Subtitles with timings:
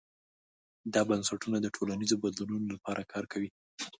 [0.93, 3.49] دا بنسټونه د ټولنیزو بدلونونو لپاره کار کوي.